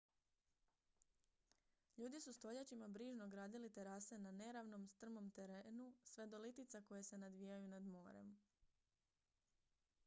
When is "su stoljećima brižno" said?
2.21-3.27